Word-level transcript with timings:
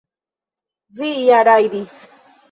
Vi 0.99 1.09
ja 1.25 1.41
rajdis! 1.49 1.93